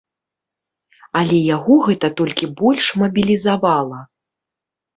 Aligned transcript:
Але 1.19 1.37
яго 1.55 1.77
гэта 1.89 2.07
толькі 2.23 2.51
больш 2.63 2.85
мабілізавала. 3.05 3.99